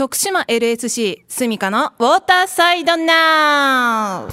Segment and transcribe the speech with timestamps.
[0.00, 4.32] 徳島 LSC スミカのウォーターサイドナウ。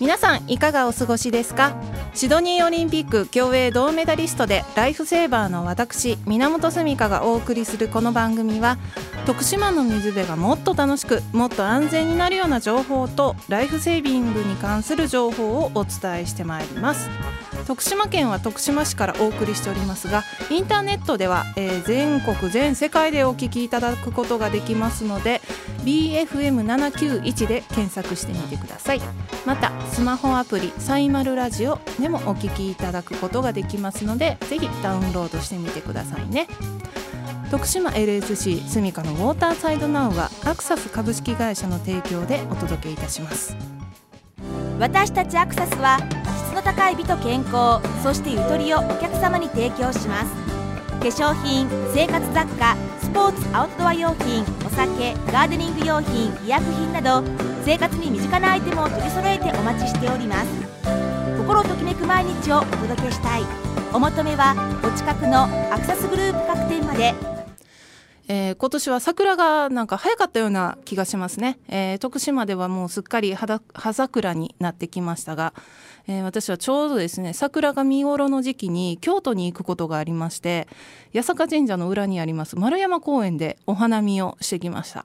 [0.00, 1.80] 皆さんいかがお過ごしですか？
[2.14, 8.78] シドニーオリンピック競泳銅メダリストでライフセーバーの私源澄香がお送りするこの番組は
[9.24, 17.08] 徳島の水辺がもっと楽しくもっと安全になるような情報とライフセービングに関する情報をお伝えしてまいります。
[17.66, 25.40] 徳島県は徳島市からお送りしておりますがインターネットでは、えー、全国全世界でお聞きいただくことができますので
[25.84, 29.00] BFM791 で検索してみてください。
[29.44, 36.46] またスマホアプリサイマルラジオでもお聞きいただくことができますのでぜひダウンロードしてみてくださいね。
[37.50, 43.56] 徳島 LSC スミカのウォーターサイドナウはアクサス株式会社の提供でお届けいたします。
[44.78, 45.98] 私たちアクサスは
[46.38, 50.32] 質の高い美と健康そしてゆとりをお客様に提供します。
[50.92, 57.24] 化粧品生活雑貨スポーツアウトドア用品お酒ガーデニング用品医薬品など
[57.64, 60.48] 生活に身近なアイテムを取り揃えてお待ちしております。
[61.38, 63.42] 心ときめく毎日をお届けしたい。
[63.92, 67.14] お求めはお近くのアクサスグループ各店まで。
[68.28, 73.60] えー、今年は桜がなんか早かったような気がしますね、えー、徳島ではもうすっかり葉
[73.92, 75.52] 桜になってきましたが、
[76.08, 80.68] えー、私はちょうどですね桜が見頃の時期に京都に行くことがありまして
[81.14, 85.04] 八坂神社の裏にあります丸山公園でお花見をしてきました、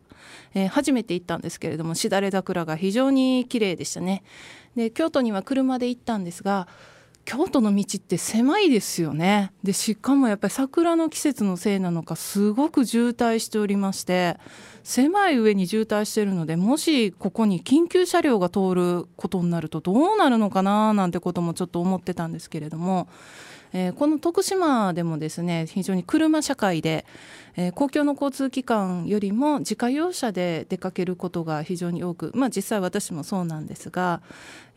[0.54, 4.24] えー、初めて行ったんですけれどもしだれ桜が非常に綺麗でしたね。
[4.76, 6.68] で京都には車で行ったんですが
[7.28, 9.52] 京都の道って狭いですよね。
[9.62, 14.38] でしかもやっぱり桜の季節のせいなのかすごく渋滞しておりまして
[14.86, 23.10] 狭い上に渋滞してるのでもしここに緊急車両が通ることになるとどうなるのかななんてこともちょっと思ってたんですけれども、
[23.74, 27.06] えー、この徳島でもですね非常に車社会で、
[27.58, 34.22] えー、公共の交通機関よりも自家用車で出かけることが非常に多くまあ実際私もそうなんですが、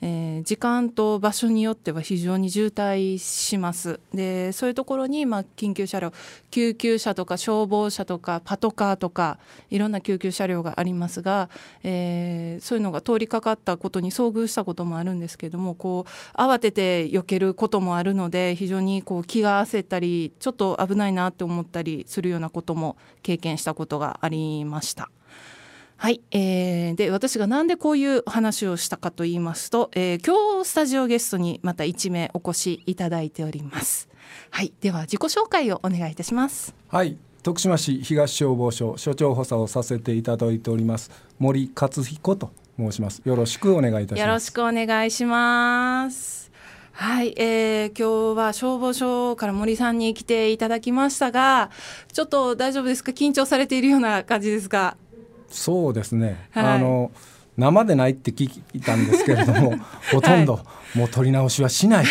[0.02, 4.00] えー、時間と場所によっては非常に渋滞します。
[4.14, 6.12] でそういうところに、まあ、緊急車両
[6.50, 9.38] 救急車とか消防車とかパトカーとか
[9.68, 11.50] いろんな救急車両がありますが、
[11.82, 25.10] えー、そういうのが通りかかったことに遭遇したこともあるんですけどもこう慌てて避けることもあるので非常にこう気が焦ったりちょっと危ないなって思ったりするようなことも経験したことがありました。
[25.96, 34.08] はい、えー、で私がなんでこういう話をしたかと言いますと、えー、今日スタジオゲストにまた1名お越しいただいております。
[34.50, 34.72] はい。
[34.80, 36.74] では自己紹介をお願いいたします。
[36.88, 37.18] はい。
[37.42, 43.20] 徳島市東消防署署長補佐をさせていただいております森勝彦と申します。
[43.24, 44.20] よろしくお願いいたします。
[44.20, 46.39] よろしくお願いします
[46.92, 51.70] はい、えー、今日は消防署から森さんに来ていただきましたが
[52.12, 53.12] ちょっと大丈夫ですか？
[53.12, 54.96] 緊張されているような感じですか
[55.48, 57.10] そうですね、はい、あの
[57.56, 59.74] 生でないって聞いたんですけれども
[60.12, 60.60] ほとんど
[60.94, 62.10] もう取り直しはしないと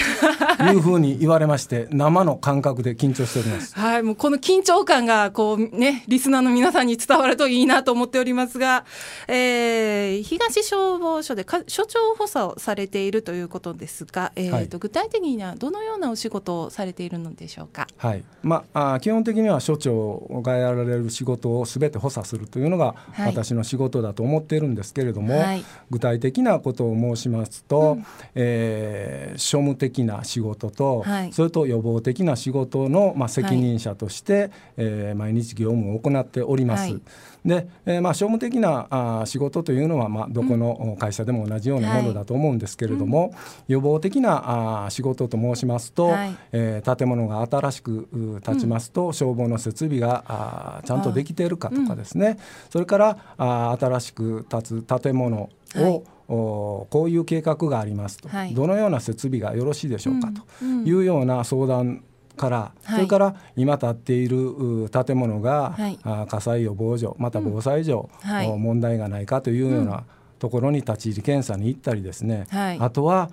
[0.64, 3.74] いうふうに言われまして生の感覚で緊張しております。
[3.76, 8.86] はい、もうこの緊張感がこうねリスナーの皆さんに伝わるといいなと思っておりますが、
[9.28, 17.88] えー、東消防署でか所長補佐をされているということですが、えーと、はい、具体的にはどのようなお仕事をされているのでしょうか？
[17.98, 28.06] はい、まあ基本的には所長がやられる仕事をすべて補佐するというのが私の仕事だと思っているんですけれども、はい、具体的なことを申しますと、うん、
[28.36, 28.60] えー
[29.00, 36.92] えー、庶務的な仕事と、はい、それと予防的な仕事の、まあ、責任者として、はい、えー、毎日業務を行っております。
[36.92, 37.02] はい、
[37.46, 43.32] で、えーまあ、庶務的なあ仕事というのは、まあ、どこの会社でも同じようなものだと思うんですけれども、はい、
[43.70, 52.38] 予防的なあ仕事と申しますと、はい、えー、建物が新しく建ちますと、うん、消防の設備があちゃんとできているかとかですね、うん、
[52.70, 62.04] それからあ新しく建つ建物を、こういう計画がありますと、はい、どのような設備がよろしいでしょうかというような相談
[62.38, 68.10] から、それから今建っている建物が、はい、火災予防所また防災上、
[68.52, 70.04] うん、問題がないかというような
[70.38, 73.30] ところに立ち入り検査に行ったりですね、はい、あとは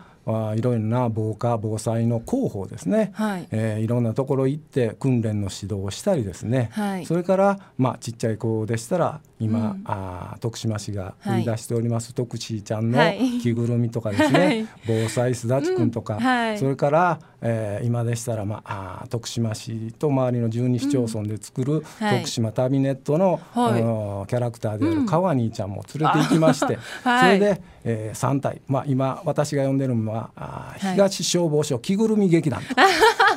[0.57, 3.47] いろいろな防火防災の広報ですね、はい。
[3.53, 12.99] えー、いろんなところ行って訓練の指導をしたりですね、はい、それから、まあ、ちっちゃい子でしたら今、うん、あ徳島市が売り出しております、はい、徳ーちゃんの
[13.43, 16.21] 着ぐるみとかですね、はい、防災すだちくんとか、うん。
[16.21, 32.63] はい、それから、えー、今でしたら、まあ、あ徳島市と周りの12市町村で作る、徳島旅ネットの,、あのキャラクターである川兄ちゃんも連れて行きまして、 それで、えー、3体、まあ、今私が呼んでるのはあ東消防署着ぐるみ劇団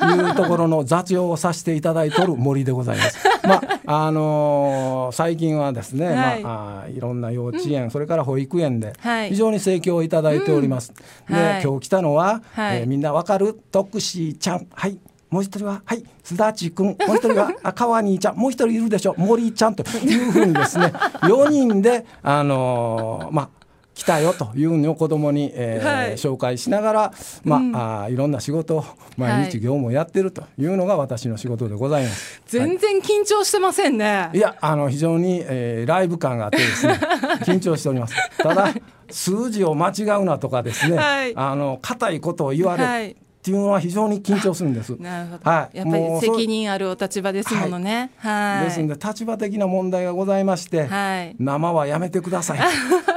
[0.00, 3.18] というところの雑用をさせていただいておる森でございます。
[3.50, 8.92] まああのー、最近はですね、はい、まあ、いろんな幼稚園、うん、それから保育園で
[9.28, 10.92] 非常に盛況をいただいております。
[11.28, 13.58] うん、で、はい、今日来たのは、はい、えー、みんなわかる？
[13.72, 14.66] 徳シちゃん。
[14.72, 14.98] はい。
[15.30, 15.82] もう一人は？
[15.84, 16.04] はい。
[16.24, 16.96] 須田地君。
[17.06, 17.52] もう一人は？
[17.74, 18.36] 川兄ちゃん。
[18.36, 19.14] もう一人いるでしょ？
[19.16, 20.86] 森ちゃんというふうにですね
[21.22, 23.48] 4人であのー、まあ
[23.94, 27.14] 来たよというのを子供に、えーはい、紹介しながら、
[27.44, 28.84] まあ、うん、あいろんな仕事を
[29.16, 32.40] 毎日業務をやってるというのが私の仕事でございます。
[32.46, 34.04] 全然緊張してませんね。
[34.04, 36.98] はい、いやあの非常に、えー、ライブ感があってですね
[37.44, 38.14] 緊張しております。
[38.38, 38.72] ただ
[39.10, 44.94] 数字を間違うなとかですね、はい、あの硬いことを言われ、はいっていうのは非常に緊張するんです。
[45.00, 45.50] なるほど。
[45.50, 45.78] はい。
[45.78, 48.10] やっぱり責任あるお立場ですものね。
[48.18, 48.56] はい。
[48.56, 52.58] はい、ですので立場的な問題がございまして、はい、生はやめてください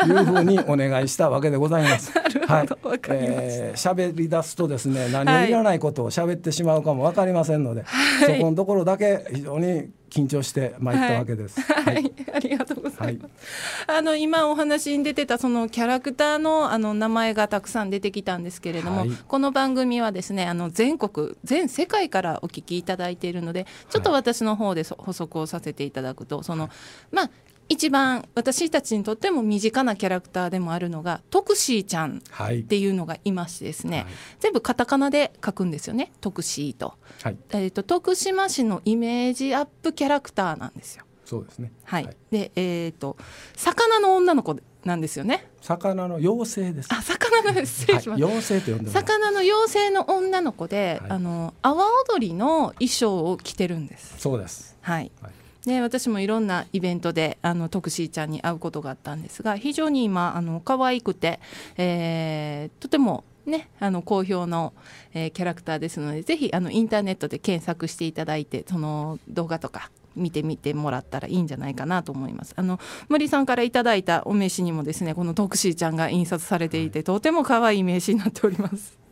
[0.05, 2.13] というふうにお願いしたわけでございます。
[2.47, 2.89] なるほど。
[2.89, 11.59] はい、えー、喋り出すとですね、何もいらないことを喋ってしまうかもわかりませんので、はい、そこのところだけ非常に緊張して参ったわけです。
[11.59, 13.87] はい、はい、ありがとうございます。
[13.87, 26.69] はい、あの今お話に出てたそのキャラクターのあの名前がたくさん出てきたんですけれども、はい、この番組はですねあの全国全世界からお聞きいただいているので、ちょっと私の方で補足をさせていただくと、その
[27.11, 27.29] まあ
[27.69, 34.07] 一番私たちにとっても身近なキャラクターでもあるのがトクシーちゃんっていうのがいましてですね、はい、
[34.39, 41.05] 全部カタカナで書くんですよねトクシーと,、はいえーと、徳島市のイメージアップキャラクターなんですよ。
[41.25, 43.15] そうですねはい、はい、でえっ、ー、と
[43.55, 45.47] 魚の女の子なんですよね。
[45.61, 46.89] 魚の妖精です。
[46.91, 48.23] あ、魚の失礼します。
[48.23, 54.15] 妖精と呼んで魚の妖精の女の子で、あの阿波踊りの衣装を着てるんです。
[54.17, 54.75] そうです。
[54.81, 55.11] はい。
[55.21, 55.31] はい
[55.65, 61.39] で私もいろんなイベントであのトクシーちゃんに会うことがあったんですが非常に今あの可愛くて、
[61.77, 64.73] えー、とてもね、あの好評の、
[65.13, 72.53] えー、キャラクターですのでぜひあのインターネットで検索していただいてその動画とか見てみてもらったらいいんじゃないかなと思います。
[72.55, 72.79] あの
[73.09, 79.02] 森さんからいただいたお名刺にもですねこのトクシーちゃんが印刷されていて、とても可愛い名刺になっております。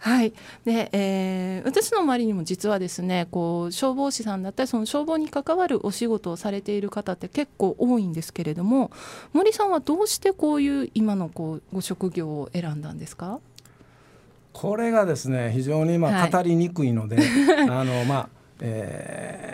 [0.00, 0.32] はい。
[0.64, 8.90] で、えー、私の周りにも実はですねこう消防士さんだったりその消防に関わるお仕事をされている方って結構多いんですけれども
[9.32, 13.40] 森さんはどうしてこういう今のこうご職業を選んだんですか？
[14.52, 17.26] これがですね非常にまあ語りにくいので、はい、
[17.68, 18.28] あのまあ、
[18.60, 19.53] え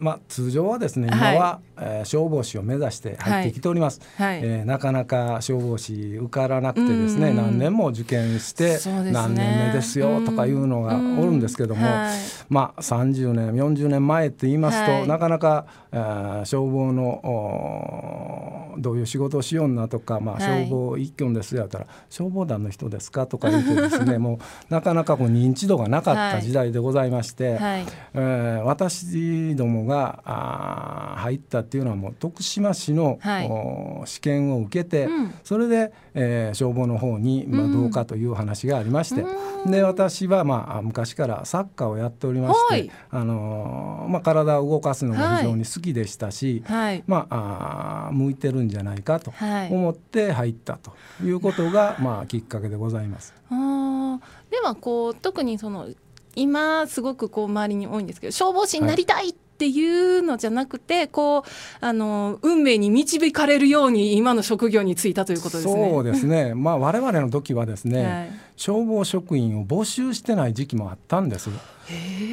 [0.00, 8.78] まあ通常はですね今は、はいえー、消防士を目指して入ってきております、はい、えー、なかなか消防士受からなくてですね、何年も受験して
[9.12, 12.18] 何年目ですよとかいうのがおるんですけども、はい、
[12.48, 49.32] まあ30年40年前って言いますと、はい、なかなか、えー、消防のどういう仕事をしようなとか、まあ、消防一挙ですやったら、消防団の人ですかとか言ってですね もうなかなかこう認知度がなかった時代でございまして、はい、えー、私どもがあ入ったっていうのはもう徳島市の、はい、試験を受けて、うん、それで、えー、消防の方に、まあ、どうかという話がありまして、うん、で私は、まあ、昔からサッカーをやっておりまして、はい、あのー、まあ、体を動かすのが非常に好きでしたし、はい、まあ、あ向いてるんじゃないかと
[49.70, 50.92] 思って入ったと
[51.24, 53.34] いうことが、 まあ、きっかけでございます。
[53.50, 54.20] あ
[54.50, 55.88] ではこう特にその
[56.34, 61.42] 今すごくこう周りに多いんですけど消防士になりたいっっていうのじゃなくてこう
[61.82, 65.90] あの運命に導かれるように今の職業に就いたということですね。
[65.90, 66.54] そうですね。
[66.56, 71.50] まあ我々の時はですね、はい、消防職員を募集してない時期もあったんです。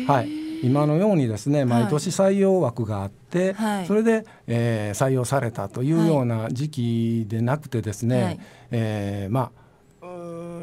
[0.08, 0.30] はい。
[0.64, 8.40] 今のようにですね毎年採用枠があって、はい、それで、えー、採用されたというような時期でなくてですね、はい、
[8.72, 9.67] えー、まあ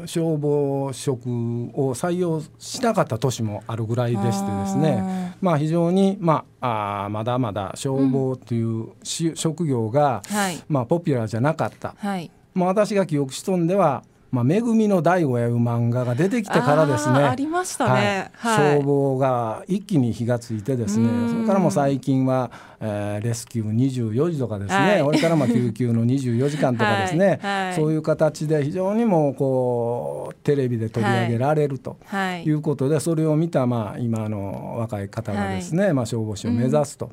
[0.05, 5.35] 消防職を採用しなかった年もあるぐらいでしてですね。
[5.41, 17.19] まあ非常に、まあ、あまだまだ消防という、うん、職業が、はい、まあ、ポピュラーじゃなかった、はい、まあ、私が記憶しとんではまあ、めぐみの大悟やいう漫画が出てきてからですね。
[17.19, 21.07] ありましたね、はい、消防が一気に火がついてですね。
[21.29, 22.51] それからも最近は、
[22.81, 31.97] えー、レスキュー24時とかですね、はい、それからまあ救急の24時間とかですね、 はい、そういう形で非常にもこうテレビで取り上げられると
[32.43, 32.55] い。
[32.55, 37.11] うことで、それを見たまあ今の若い方がですね、まあ、消防士を目指すと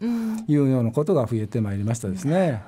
[0.48, 2.62] いうようなことが増えてまいりましたですね。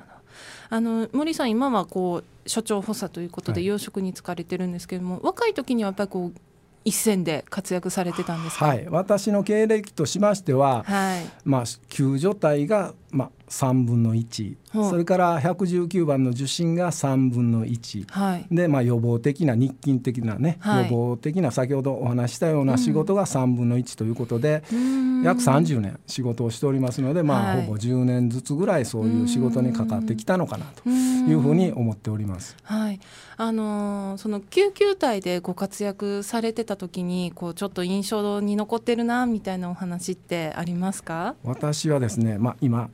[0.74, 6.40] あの森さん今はこう所長補佐ということで養殖に就かれてるんですけれども、はい、若い時にはやっぱりこう
[6.84, 32.56] 一線で活躍されてたんですはい、私の経歴としましては、はい、まあ救助隊がまあ3分の1、それから119番の受診が3分の1、はい、で、まあ、予防的な日勤的なね、はい、予防的な先ほどお話したような仕事が3分の1ということで、うん、約30年仕事をしておりますので、まあ、ほぼ10年ずつぐらいそういう仕事にかかってきたのかなというふうに思っております。
[32.62, 33.00] はい。
[33.36, 41.34] あのー、その救急隊でご活躍されてた時にこうちょっと印象に残ってるなみたいなお話ってありますか？
[41.42, 42.90] 私はですね、まあ、今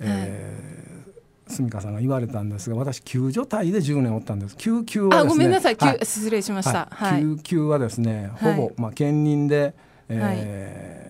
[0.00, 1.10] えー、
[1.54, 9.74] 住川さんが言われたんですが私救助隊で10年おったんです救急はですねあごめんなさい、はい、失礼しました、はい、救急はですねほぼ、まあ、兼任で、
[10.08, 11.03] えー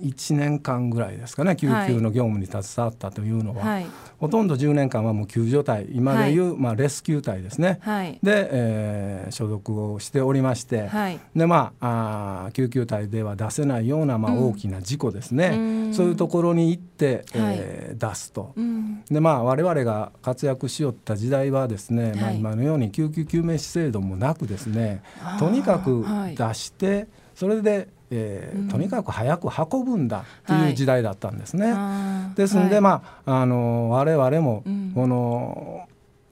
[0.00, 3.86] 1年間ぐらいですかね救急の業務に携わったというのは、はい、
[4.18, 10.90] ほとんど10年間はもう救助隊今でいう、はい、まあ、レスキュー隊ですね、はい、で、えー、所属をしておりまして、
[11.34, 15.58] でまああ救急隊では出せないような、まあ、大きな事故ですね、う
[15.90, 25.02] ん、そういうところに行って、えー、出すと、うん、でまあ我々が活躍しよった時代はですね、まあ、今のように救急救命士制度もなくですね
[25.38, 26.04] とにかく
[26.36, 31.72] 出して、それでえー、とにかく早く運ぶんだという時代だったんですね。
[31.72, 34.62] はい、ですんで、はい、まあ、あの我々も
[34.94, 35.88] この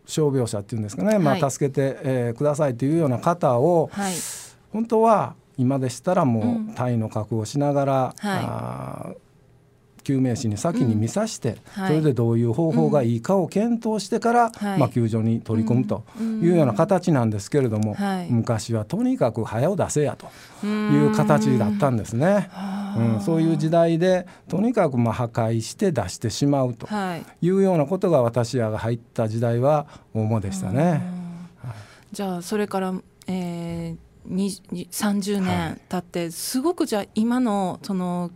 [0.06, 3.90] 傷病者っていうんですかね、まあ、助けて、えー、くださいというような方を、
[4.72, 9.14] 本当は今でしたらもう隊の確保しながら、はい、あ
[10.02, 17.96] 救命士に先に見さして、うん、それでどういう方法がいいかを検討してから、うん、まあ、救助に取り組むというような形なんですけれども、
[18.28, 22.50] 昔はとにかく早を出せやという形だったんですね。
[22.96, 26.86] うん、そういう時代でとにかくまあ破壊して出してしまうと
[27.40, 27.50] い。
[27.50, 31.02] うようなことが私らが入った時代は主でしたね。
[32.12, 32.94] じゃあそれから、
[33.26, 38.30] えー、30年経って、すごくじゃあ今のその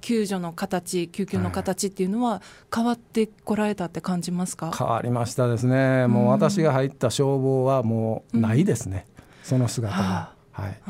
[0.00, 2.42] 救助の形救急の形っていうのは
[2.74, 6.06] 変わってこられたって感じますか、変わりましたですね。
[6.06, 10.38] もう私が入った消防はもうないですね、うん、その姿が。
[10.58, 10.80] はい、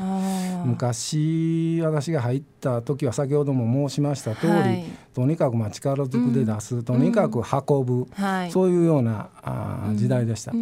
[0.65, 10.53] 昔私が入った時は先ほども申しました通り、はい、とにかくまあ力ずくで出す、うん、とにかく運ぶ、うんはい、そういうようなあ時代でした。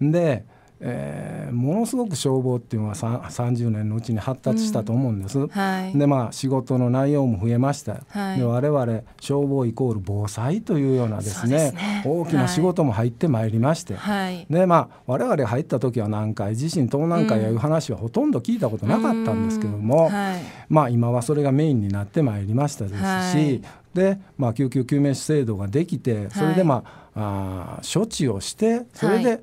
[0.00, 0.44] で
[0.84, 5.38] えー、ものすごく消防っていうのは30年のうちに発達したと思うんです。
[5.38, 8.00] うんはい、でまあ仕事の内容も増えました。
[8.08, 20.10] はい、で我々消防イコール防災というようなですね、ね、大きな仕事も入ってまいりまして、はい、でまあ我々入った時は南海地震東南海やいう話はほとんど聞いたことなかったんですけども、
[20.68, 23.62] まあ今はそれがメインになってまいりましたですし、
[23.94, 26.82] で、まあ、救急救命士制度ができてそれでま
[27.14, 29.42] あ,、あ処置をしてそれで、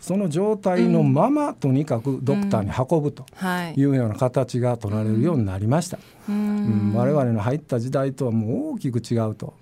[0.00, 3.24] その状態のまま、とにかくドクターに運ぶと
[3.76, 3.84] い。
[3.84, 5.98] うような形が取られるようになりました。
[6.28, 9.54] うん、我々の入った時代とはもう大きく違うと。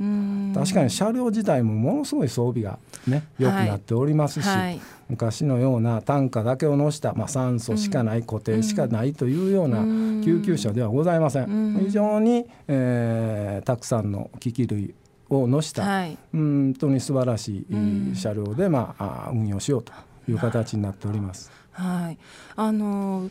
[0.55, 9.79] 確かに車両自体もものすごい装備がね良くなっておりますし、はい、昔のような単価だけを乗した、まあ、酸素しかない、固定しかないというような
[10.25, 11.79] 救急車ではございません。
[11.85, 14.95] 非常に、えー、たくさんの機器類
[15.29, 19.93] を乗した、はい、うん本当に素晴らしい車両で、まあ、運用しようと
[20.29, 21.51] いう形になっております。
[21.73, 22.19] はい、
[22.57, 23.31] あの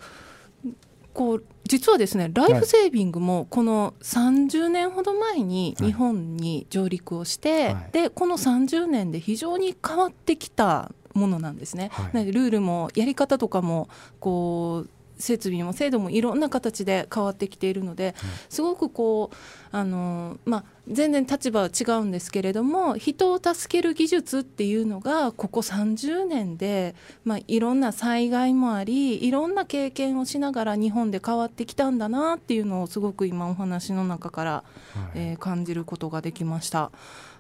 [1.14, 11.90] こう実はですねライフセービングもこの30年ほど前に日本に上陸をして、はい、でこの30年で非常に変わってきたものなんですね。
[11.94, 13.88] はい、ルールもやり方とかも
[14.20, 18.16] こう設備も制度もいろんな形で変わってきているので
[18.50, 19.36] すごくこう
[19.72, 34.64] あの、まあ、全然立場は違うんですけれども人を助ける技術っていうのがここ30年で、まあ、いろんな災害もありいろんな経験をしながら日本で変わってきたんだなっていうのをすごく今お話の中から、は
[35.16, 36.92] い、えー、感じることができました。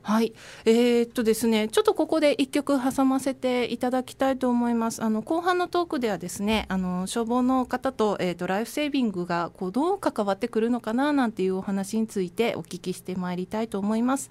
[0.03, 0.33] はい、
[0.65, 5.01] えー、っとですね、ちょっとここで一曲挟ませていただきたいと思います。
[5.01, 14.29] あの後半のトークではですね、あの消防の方とえー、っとライフセービングがこうどう関わってくるのかななんていうお話についてお聞きしてまいりたいと思います。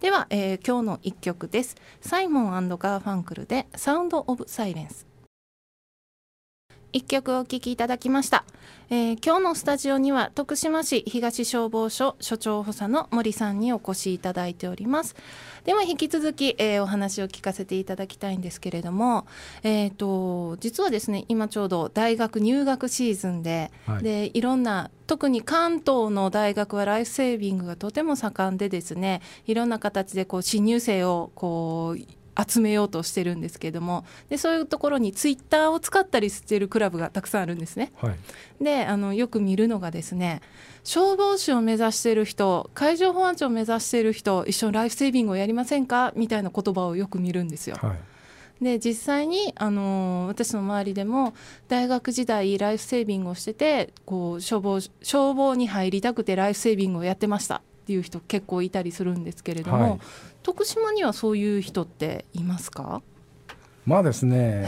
[0.00, 1.76] では、えー、今日の一曲です。
[2.00, 5.09] サイモンガーファンクルでサウンドオブサイレンス。
[6.92, 8.44] 一曲お聴きいただきました、
[8.88, 15.14] えー、今日のスタジオには徳島市東消防署署長補佐の森さんにお越しいただいております。
[15.64, 19.26] では引き続き、えー、お話を聞かせていただきたいんですけれども、
[19.62, 37.92] えーと、実はですね今ちょうど大学入学シーズンではい、でいろんな特に関東の大学はライフセービングがとても盛んでですねいろんな形でこう新入生をこう集めようとしてるんですけどもでそういうところにツイッターを使ったりしてるクラブがたくさんあるんですね。
[37.96, 40.40] はい、であのよく見るのがですね
[40.84, 46.12] 消防士を目指してる人海上保安庁を目指してる人一緒にライフセービングをやりませんか？
[46.16, 47.76] みたいな言葉をよく見るんですよ。
[47.80, 47.98] はい
[48.60, 51.32] で実際に、あのー、私の周りでも
[51.68, 60.00] 大学時代ライフセービングをしててこう消防消防に入りたくてライフセービングをやってましたっていう人結構いたりするんですけれども、はい、
[60.42, 63.02] 徳島にはそういう人っていますか？
[63.86, 64.64] まあですね、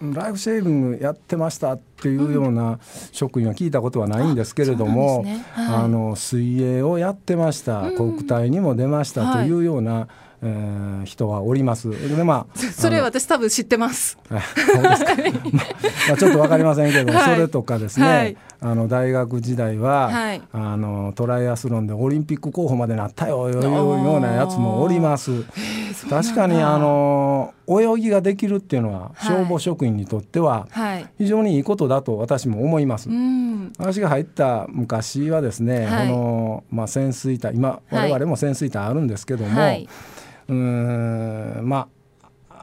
[0.00, 2.78] はい、ライフセービングやってましたっていうような
[3.12, 5.44] 職員は聞いたことはないんですけれども、うんね。
[5.52, 11.90] はい、あの水泳をやってました、うん、国体にも出ましたというような、はいえー、人はおります。
[11.90, 14.18] でまあそれ私多分知ってます。
[14.30, 14.40] ま
[16.12, 25.44] あ ちょっとわかりませんけど、はい、それとかですね、はい、あの大学時代は、はい、あのトライアスロンでオリンピック候補までなったよいうようなやつもおります。
[26.08, 30.68] 確かにあの泳ぎができるっていうのは消防職員にとっては
[31.18, 33.08] 非常にいいことだと私も思います。
[33.78, 39.60] 私が入った昔はですね、このまあ潜水隊今我々も潜水隊あるんですけども。
[40.48, 41.96] うんまあ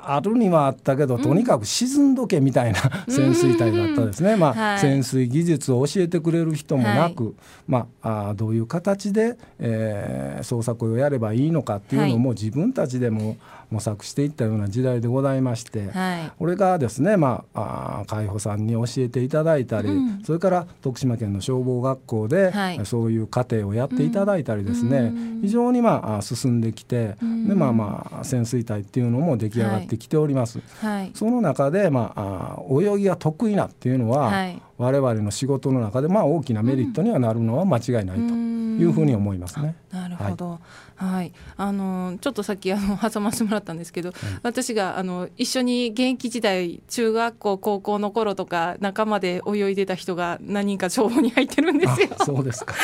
[0.05, 7.33] あるにはあったけどとにかく沈んどけみたいな、潜水隊だったですね、まあ、はい、潜水技術を教えてくれる人もなく、はい、
[7.67, 13.37] まあ、あどういう形で、えー、捜索をやればいいのかっていうのも自分たちでも
[13.73, 30.59] 模索していったような時代でございまして、はい、これがですね、まあ、あ海保さんに教えていただいたり、うん、それから徳島県の消防学校で、はい、そういう課程をやっていただいたりですね、うん、非常にまあ進んできて、うん、でまあまあ潜水隊っていうのも出来上がってきております。
[30.79, 34.31] はい、その中で、まあ、あ泳ぎが得意なっていうのは、
[34.77, 39.75] 我々の仕事の中でまあ大きなメリットにはなるのは間違いないというふうに思いますね。
[39.91, 41.13] なるほど、はい。
[41.13, 52.09] はい、あのちょっとさっきあの挟ませてもらったんですけど、私があの一緒に現役時代中学校高校の頃とか仲間で泳いでた人が何人か消防に入ってるんですよ。
[52.25, 52.75] そうですか、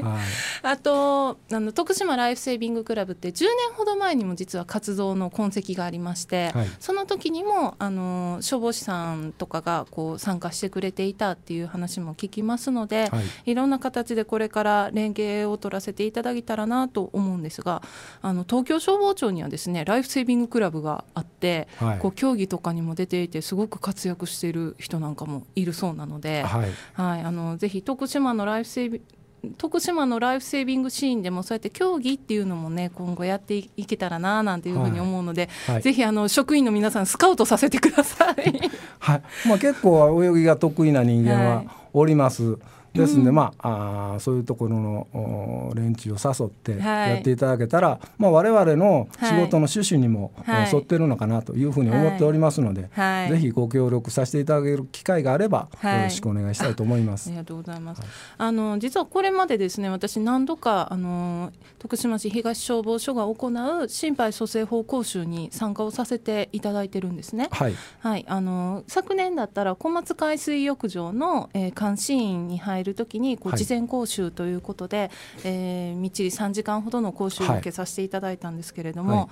[0.00, 0.22] はい、はい、
[0.62, 17.82] あとあの徳島ライフセービングクラブって10年ほど前にも実は活動の痕跡がありまして、はい、その時にもあの消防士さんとかがこう参加してくれていたっていう話も聞きますので、はい、いろんな形でこれから連携を取らせていただけたらなと思うんですですが
[18.22, 29.21] あの東京消防庁にはですねライフセービングクラブがあって、はい、こう競技とかにも出ていてすごく活躍している人なんかもいるそうなので、はい、はい、あのぜひ徳島のライフセービング
[29.58, 38.70] 徳島のライフセービングシーンでもそうやって競技っていうのもね今後やっていけたらななんていうふうに思うので、はいはい、ぜひあの職員の皆さんスカウトさせてください。
[39.00, 42.52] はい、まあ結構泳ぎが得意な人間はおります。
[42.52, 42.60] はい
[42.94, 57.28] ですんで、うん、まああそういうところの連中を誘ってやっていただけたら、はい、まあ、我々の仕事の趣旨にも、はい、沿ってるのかなというふうに思っておりますので、はい、ぜひご協力させていただける機会があれば、よろしくお願いしたいと思います。
[57.28, 58.02] ありがとうございます、
[58.38, 67.48] あの実はこれまでですね私何度かあの徳島市東消防署が行う心肺蘇生法講習に参加をさせていただいてるんですね。
[67.50, 75.10] はい、はい、あの昨年だったら小松海水浴場の、えー、監視員に入る時にこう事前講習ということで、はい、
[75.44, 79.28] えー、みっちり3時間ほどの講習を受けさせていただいたんですけれども、はい、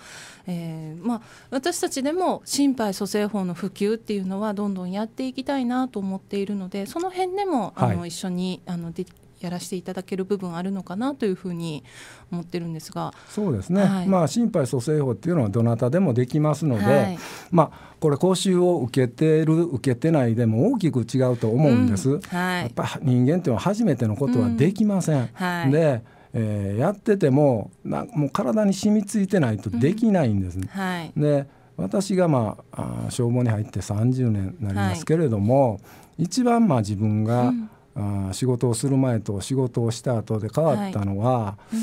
[0.48, 9.06] えー、まあ、私たちでも心肺蘇生法の普及っていうのはどんどんやっていきたいなと思っているのでその辺でもあの、一緒にあので
[9.40, 11.82] やらせていただける部分あるのかなというふうに
[12.30, 13.12] 思ってるんですが。
[13.28, 17.18] そうですね、はい、まあ心肺蘇生法っていうのはどなたでもできますので、はい、
[17.50, 22.20] まあこれ講習を受けてる受けてないでも大きく違うと思うんです、うん。
[22.20, 25.30] はい、やっぱ人間っていうのは初めてのことはできません、
[25.64, 25.70] うん。
[25.70, 35.80] でえー、やっててもなもう体に染みついてないとできないんです、ね、うん、で私が、まあ、あ消防に入って30年になりますけれども、
[36.18, 37.70] 一番まあ自分が、うん
[38.00, 41.76] あ仕事をする前と仕事をした後で変わったのは、はい。
[41.76, 41.82] うん、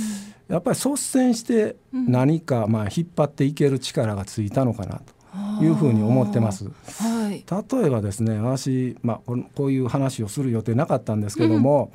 [0.54, 5.02] やっぱり率先して何か、まあ、引っ張っていける力がついたのかな
[5.60, 6.66] というふうに思ってます。
[6.66, 9.20] はい、例えばですね私、まあ、
[9.56, 11.92] こういう話をする予定なかったんですけども、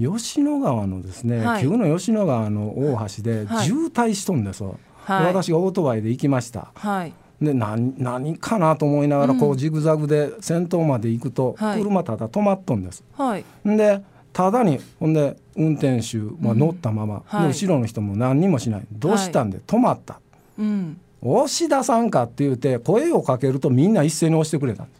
[0.00, 6.70] うん、吉野川のですね、はい、旧の吉野川の大橋で渋滞しとんですよ、はい、私がオートバイで行きました。
[6.74, 13.04] はいで何何かなと思いながらこうジグザグで先頭まで行くと、車ただ止まっとんです。
[13.16, 18.86] はい、でただにほんで運転手は乗ったまま、うんはい、後ろの人も何にもしない。
[18.92, 20.20] どうしたんで、止まった、
[20.58, 24.84] うん、押し出さんかって言って声をかけるとみんな一斉に押してくれた。
[24.84, 24.98] んです。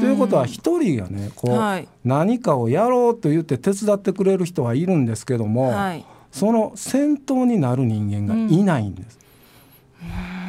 [0.00, 9.21] ということは一人がねこう、はい、何かをやろうと言って手伝ってくれる人はいるんですけども、はい、その先頭になる人間がいないんです。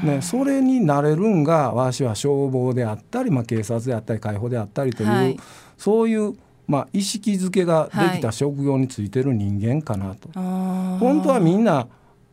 [0.03, 5.37] うん、ね、それになれるんがわしは消防であったり、まあ、警察であったり解放であったりという、はい、
[5.77, 6.35] そういう
[6.65, 11.87] まあ、意識づけができた職業についてる人間かなと、はい、本当はみんな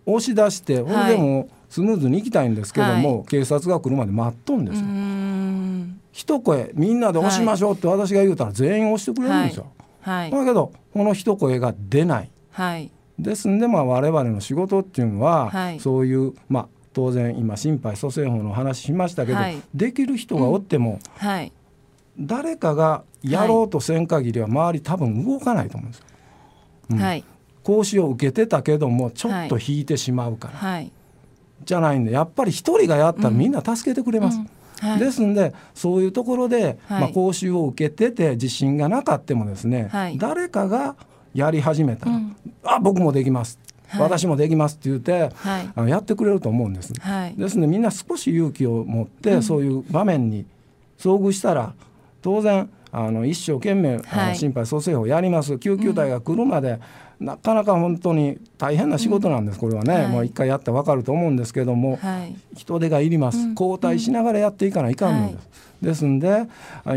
[0.07, 4.87] 押し出してほんでもスムーズに行きたいんですけども、はい、警察が来るまで待っとんですよ。
[6.13, 9.67] 一声みんなで押しましょうって私が言うたら全員押してくれるんですよ。
[10.01, 12.31] はい、だけどこの一声が出ない。
[12.51, 21.29] はい、ですんでまあ我々の仕事っていうのは、はい、そういうまあ当然今心肺蘇生法の話しましたけど、はい、できる人がおっても、うん。
[21.29, 21.53] はい、
[22.19, 26.07] 誰かがやろうとせん限りは周り多分動かないと思うんですよ。
[26.91, 27.25] うん、はい、
[27.63, 30.91] 講師を受けてたけどもちょっと引いてしまうから、はい、
[31.65, 34.39] じゃないんでやっぱり一人がやったらみんな助けてくれます。
[34.39, 34.51] うん。
[34.81, 40.97] はい、ですんでそういうところで、はい、まあ、講習を受けてて自信がなかってもですね、はい、誰かが
[41.35, 43.59] やり始めたら「うん、あ僕もできます」
[43.99, 50.47] 私もできますって言って、あのやってくれると思うんです、ですのでみんな少し勇気を持って、そういう場面に
[50.99, 51.75] 遭遇したら
[52.23, 55.59] 当然あの一生懸命、はい、心肺蘇生法やります。
[55.59, 56.81] 救急隊が来るまで、
[57.21, 65.71] うん、なかなか本当に大変な仕事なんです、これはね、はい、もう一回やって分かると思うんですけども、はい、人手がいります、交代しながらやっていかないかんのです。
[65.81, 66.47] ですんで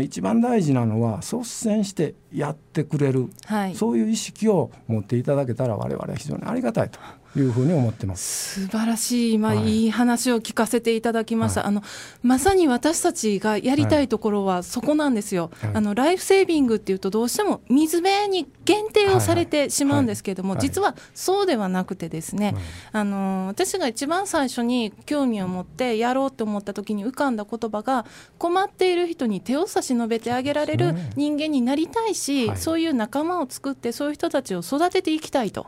[0.02, 3.30] 一番大事なのは率先してやってくれる、
[3.74, 6.98] そういう意識を持っていただけたら我々は非常にありがたいと
[7.38, 8.60] いうふうに思ってます。
[8.66, 9.32] 素晴らしい。
[9.32, 11.82] 今、はい、いい話を聞かせていただきました、はい、あの
[12.22, 22.54] まさに私たちがやりたいところはそこなんですよ、はい、あのライフセービングっていうとどうしても水辺に限定をされてしまうんですけれども、実はそうではなくてですね、
[22.92, 28.06] あの私が一番最初に興味を持ってやろうと思った時に浮かんだ言葉が
[28.38, 35.66] 困っている人に手を差し伸べてあげられる人間になりたいし、そういう仲間を作ってそういう人たちを育てていきたいと。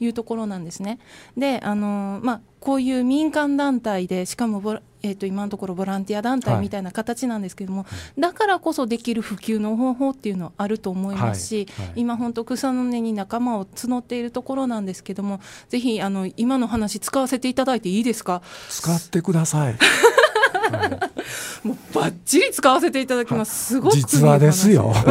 [0.00, 0.98] いうところなんですね。
[1.36, 11.86] であのまあこういう民間団体でしかもボえー、と今のところボランティア団体みたいな形なんですけども、はい、だからこそできる普及の方法っていうのはあると思いますし、はい。
[11.86, 18.42] はい、今本当草の根に仲間を募っているところなんですけどもぜひあの今の話使わせていただいていいですか？
[18.68, 19.76] 使ってください。
[21.64, 23.66] もうバッチリ使わせていただきます。
[23.74, 24.70] すごく実話です。
[24.70, 24.92] よ。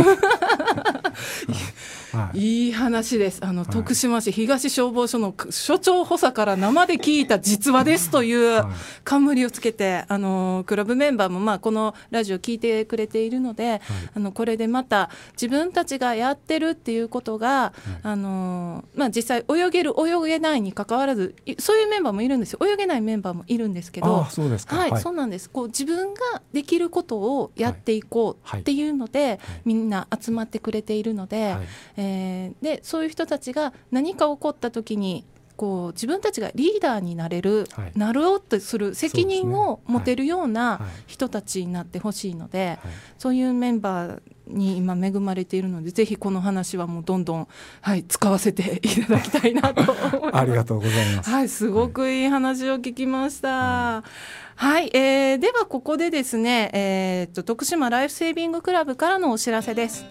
[2.12, 3.40] はい、いい話です。
[3.44, 8.64] あの、はい、徳島市東消防署の所長補佐から生で聞いた実話ですという
[9.04, 13.82] 冠をつけて、あのクラブメンバーもまあこのラジオ聞いてくれているので、はい、
[14.16, 22.60] あのこれでまた自分たちがやってるっていうことが、あのまあ実際泳げる泳げないに関わらず、そういうメンバーもいるんですよ。
[22.66, 25.50] 泳げないメンバーもいるんですけど、そうですはい、そうなんです。
[25.50, 31.56] こう自分ができることをやっていこうっていうので、みんな集まってくれているので。
[32.02, 35.26] えー、でそういう人たちが何か起こった時に
[35.58, 42.80] こう自分たちがリーダーになれる、はい、なろうとする責任を持てるような人たちになってほしいので、
[43.18, 47.48] そういうメンバーに今恵まれているのでぜひこの話はもうどんどん、
[47.82, 49.84] はい、使わせていただきたいなと
[50.32, 51.30] ありがとうございます。
[51.30, 53.50] はい、すごくいい話を聞きました。
[53.50, 54.04] は
[54.56, 60.06] い、はい、えー、ではここでですね、えー、っと徳島ライフセービングクラブからのお知らせです。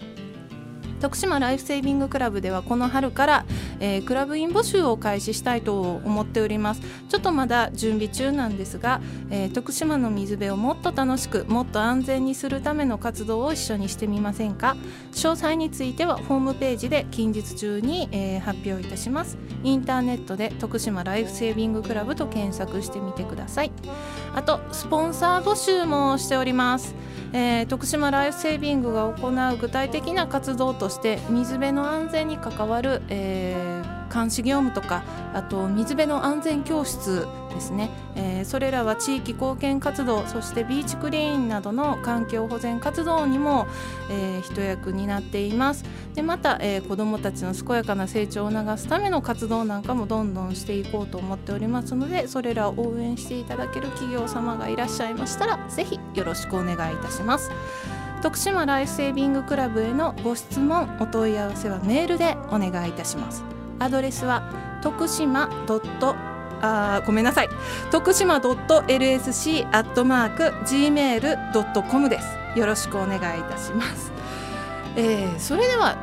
[0.99, 3.45] 徳島ライフセービングクラブではこの春から、
[3.79, 6.81] えー、クラブ員募集を開始したいと思っております。
[7.09, 14.75] ちょっとまだ準備中なんですが、えー、徳島の水辺をもっと楽しくもっと安全にするための活動を一緒にしてみませんか？
[15.13, 19.37] 詳細についてはホームページで近日中に、えー、発表いたします。
[19.63, 23.71] インターネットで徳島ライフセービングクラブと検索してみてください。
[24.35, 26.93] あとスポンサー募集もしております。
[27.31, 43.67] えー、徳島ライフセービングが行う具体的な活動として水辺の安全に関わる、えー、監視業務とかあと水辺の安全教室ですね、えー、それらは地域貢献活動そしてビーチクリーンなどの環境保全活動にも、
[44.09, 45.83] えー、一役になっています。
[46.15, 57.51] でまた、えー、子どもたちの健やかな成長を促すための活動なんかもどんどんしていこうと思っておりますのでそれらを応援していただける企業様がいらっしゃいましたらぜひよろしくお願いいたします。
[58.21, 63.43] 徳島ライフセービングクラブへのご質問お問い合わせはメールでお願いいたします。
[63.79, 64.43] アドレスは
[64.81, 65.49] 徳島
[66.61, 67.49] あごめんなさい。
[67.91, 72.59] 徳島 .lsc アットマーク gmail.com です。
[72.59, 74.11] よろしくお願いいたします、
[74.95, 75.97] えー、それでは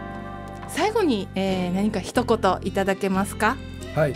[0.68, 3.56] 最後に、えー、何か一言いただけますか？
[3.94, 4.14] はい。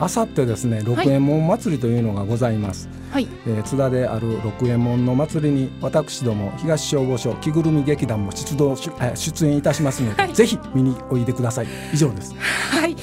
[0.00, 11.66] あさってですね六右衛門祭りというのがございます、はい、えー、津田である六右衛門の祭りに私ども東消防署着ぐるみ劇団も出動出演いたしますので、はい、ぜひ見においでください。
[11.92, 12.34] 以上です。
[12.34, 12.96] はい、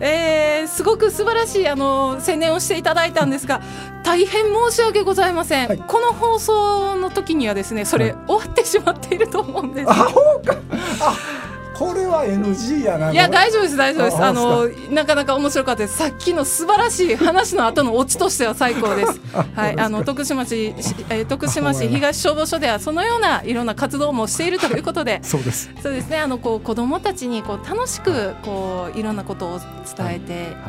[0.00, 3.60] えー、すごく素晴らしいあの宣伝をしていただいたんですが
[4.04, 9.90] 大変申し訳ございません、はい、この放送の時にはですねそれ、終わってしまっていると思うんです。
[9.90, 10.08] あ
[11.78, 13.12] これは NG やな。
[13.12, 14.16] いや大丈夫です大丈夫です。
[14.20, 15.96] あのなかなか面白かったです。
[15.96, 19.20] さっきの素晴らしい話の後のオチとしては最高です。
[19.54, 20.74] はいあの徳島市、
[21.08, 25.20] えー、徳島市東消防署ではそのようないろんな活動もしているということで。
[25.22, 25.70] そうです。
[25.80, 26.18] そうですね。
[26.18, 29.60] あのこう子どもたちにこう楽しくこういろんなことを
[29.96, 30.18] 伝え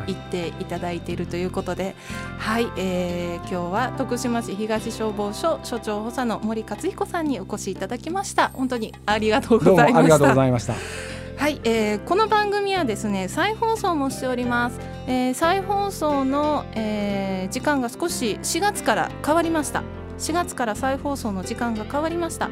[0.06, 1.96] ていっていただいているということで。
[2.38, 8.50] はい、えー、今日は徳島市東消防署署長補佐の森克彦さんにお越しいただきました。
[8.54, 9.98] 本当にありがとうございました。
[9.98, 10.99] ありがとうございました
[11.40, 19.82] はい、えー、この番組はですね再放送もしております、えー、再放送の、えー、時間が少し4月から変わりました。
[20.18, 22.50] 4月から再放送の時間が変わりました。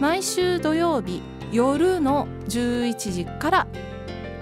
[0.00, 1.20] 毎週土曜日
[1.50, 3.66] 夜の11時から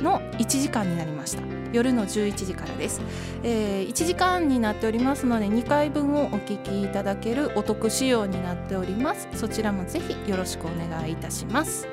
[0.03, 1.43] の1時間になりました。
[1.73, 3.01] 夜の11時からです、
[3.43, 9.27] えー、1時間になっておりますので2回分をお聞きいただけるお得仕様になっております。
[9.33, 11.89] そちらもぜひよろしくお願いいたします。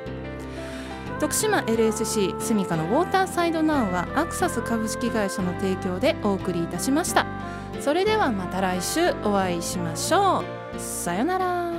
[1.23, 7.25] 徳島 LSC スミカのウォーターサイドナウはアクサス株式会社の提供でお送りいたしました。
[7.79, 10.43] それではまた来週お会いしましょ
[10.75, 10.79] う。
[10.81, 11.71] さよなら。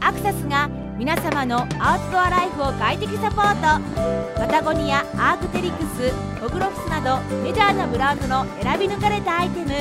[0.00, 4.38] アクサスが皆様のアウトドアライフを快適サポート。
[4.38, 9.72] パタゴニアアークテリクスホグロフスなどメジャーなブランドの選び抜かれたアイテム。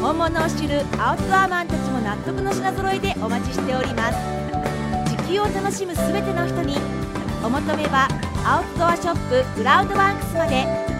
[0.00, 4.18] 本物を知るアウトドアマンたちも納得の品揃えでお待ちしております。
[5.26, 6.76] 地球を楽しむすべての人に
[7.44, 8.08] お求めは
[8.42, 10.93] アウトドアショップクラウドワンクスまで。